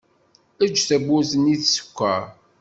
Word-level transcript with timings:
Eǧǧ 0.63 0.77
tawwurt-nni 0.87 1.55
tsekkeṛ. 1.61 2.23